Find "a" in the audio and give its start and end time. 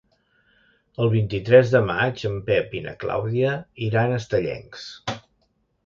4.15-4.21